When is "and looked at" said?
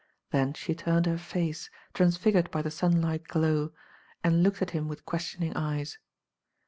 4.23-4.71